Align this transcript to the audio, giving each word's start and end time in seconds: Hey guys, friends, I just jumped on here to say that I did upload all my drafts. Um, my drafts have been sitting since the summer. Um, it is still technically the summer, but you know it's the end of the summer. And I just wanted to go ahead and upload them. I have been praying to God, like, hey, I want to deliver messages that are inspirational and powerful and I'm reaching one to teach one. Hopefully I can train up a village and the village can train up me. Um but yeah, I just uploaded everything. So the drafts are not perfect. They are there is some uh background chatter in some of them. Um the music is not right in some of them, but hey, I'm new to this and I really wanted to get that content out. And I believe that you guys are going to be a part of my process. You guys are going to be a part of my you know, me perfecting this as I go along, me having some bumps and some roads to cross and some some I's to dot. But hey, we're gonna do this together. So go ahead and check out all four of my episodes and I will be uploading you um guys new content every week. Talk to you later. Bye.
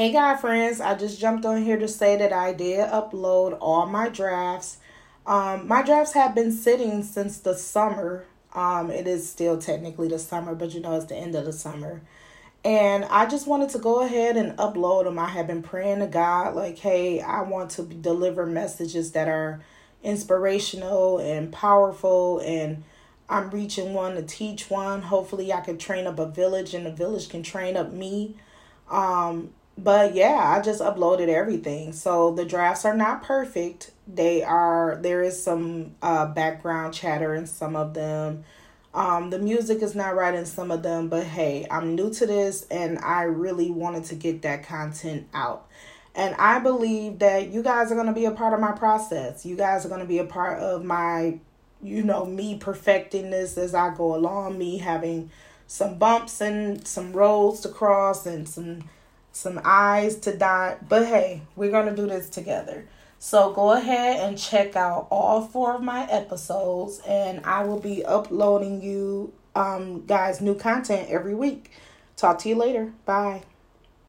Hey 0.00 0.12
guys, 0.12 0.40
friends, 0.40 0.80
I 0.80 0.94
just 0.94 1.20
jumped 1.20 1.44
on 1.44 1.62
here 1.62 1.76
to 1.76 1.86
say 1.86 2.16
that 2.16 2.32
I 2.32 2.54
did 2.54 2.88
upload 2.88 3.58
all 3.60 3.84
my 3.84 4.08
drafts. 4.08 4.78
Um, 5.26 5.68
my 5.68 5.82
drafts 5.82 6.14
have 6.14 6.34
been 6.34 6.52
sitting 6.52 7.02
since 7.02 7.36
the 7.36 7.54
summer. 7.54 8.24
Um, 8.54 8.90
it 8.90 9.06
is 9.06 9.28
still 9.28 9.58
technically 9.58 10.08
the 10.08 10.18
summer, 10.18 10.54
but 10.54 10.72
you 10.72 10.80
know 10.80 10.96
it's 10.96 11.04
the 11.04 11.16
end 11.16 11.34
of 11.34 11.44
the 11.44 11.52
summer. 11.52 12.00
And 12.64 13.04
I 13.10 13.26
just 13.26 13.46
wanted 13.46 13.68
to 13.72 13.78
go 13.78 14.00
ahead 14.00 14.38
and 14.38 14.56
upload 14.56 15.04
them. 15.04 15.18
I 15.18 15.28
have 15.28 15.46
been 15.46 15.62
praying 15.62 15.98
to 15.98 16.06
God, 16.06 16.54
like, 16.54 16.78
hey, 16.78 17.20
I 17.20 17.42
want 17.42 17.68
to 17.72 17.82
deliver 17.82 18.46
messages 18.46 19.12
that 19.12 19.28
are 19.28 19.60
inspirational 20.02 21.18
and 21.18 21.52
powerful 21.52 22.38
and 22.38 22.84
I'm 23.28 23.50
reaching 23.50 23.92
one 23.92 24.14
to 24.14 24.22
teach 24.22 24.70
one. 24.70 25.02
Hopefully 25.02 25.52
I 25.52 25.60
can 25.60 25.76
train 25.76 26.06
up 26.06 26.18
a 26.18 26.24
village 26.24 26.72
and 26.72 26.86
the 26.86 26.90
village 26.90 27.28
can 27.28 27.42
train 27.42 27.76
up 27.76 27.92
me. 27.92 28.36
Um 28.90 29.50
but 29.82 30.14
yeah, 30.14 30.56
I 30.56 30.60
just 30.60 30.82
uploaded 30.82 31.28
everything. 31.28 31.92
So 31.92 32.32
the 32.32 32.44
drafts 32.44 32.84
are 32.84 32.96
not 32.96 33.22
perfect. 33.22 33.92
They 34.06 34.42
are 34.42 34.98
there 35.00 35.22
is 35.22 35.42
some 35.42 35.94
uh 36.02 36.26
background 36.26 36.94
chatter 36.94 37.34
in 37.34 37.46
some 37.46 37.76
of 37.76 37.94
them. 37.94 38.44
Um 38.92 39.30
the 39.30 39.38
music 39.38 39.82
is 39.82 39.94
not 39.94 40.16
right 40.16 40.34
in 40.34 40.46
some 40.46 40.70
of 40.70 40.82
them, 40.82 41.08
but 41.08 41.24
hey, 41.24 41.66
I'm 41.70 41.94
new 41.94 42.10
to 42.14 42.26
this 42.26 42.66
and 42.70 42.98
I 42.98 43.22
really 43.22 43.70
wanted 43.70 44.04
to 44.04 44.14
get 44.14 44.42
that 44.42 44.64
content 44.64 45.28
out. 45.32 45.66
And 46.14 46.34
I 46.36 46.58
believe 46.58 47.20
that 47.20 47.48
you 47.48 47.62
guys 47.62 47.92
are 47.92 47.94
going 47.94 48.08
to 48.08 48.12
be 48.12 48.24
a 48.24 48.32
part 48.32 48.52
of 48.52 48.58
my 48.58 48.72
process. 48.72 49.46
You 49.46 49.54
guys 49.54 49.86
are 49.86 49.88
going 49.88 50.00
to 50.00 50.08
be 50.08 50.18
a 50.18 50.24
part 50.24 50.58
of 50.58 50.84
my 50.84 51.38
you 51.82 52.02
know, 52.02 52.26
me 52.26 52.58
perfecting 52.58 53.30
this 53.30 53.56
as 53.56 53.74
I 53.74 53.94
go 53.94 54.14
along, 54.14 54.58
me 54.58 54.78
having 54.78 55.30
some 55.66 55.98
bumps 55.98 56.40
and 56.40 56.86
some 56.86 57.12
roads 57.12 57.60
to 57.60 57.68
cross 57.68 58.26
and 58.26 58.48
some 58.48 58.82
some 59.32 59.60
I's 59.64 60.16
to 60.20 60.36
dot. 60.36 60.88
But 60.88 61.06
hey, 61.06 61.42
we're 61.56 61.70
gonna 61.70 61.94
do 61.94 62.06
this 62.06 62.28
together. 62.28 62.86
So 63.18 63.52
go 63.52 63.72
ahead 63.72 64.20
and 64.20 64.38
check 64.38 64.76
out 64.76 65.06
all 65.10 65.42
four 65.42 65.74
of 65.74 65.82
my 65.82 66.10
episodes 66.10 67.00
and 67.06 67.44
I 67.44 67.64
will 67.64 67.80
be 67.80 68.04
uploading 68.04 68.82
you 68.82 69.32
um 69.54 70.06
guys 70.06 70.40
new 70.40 70.54
content 70.54 71.10
every 71.10 71.34
week. 71.34 71.70
Talk 72.16 72.38
to 72.40 72.48
you 72.48 72.54
later. 72.54 72.92
Bye. 73.04 73.42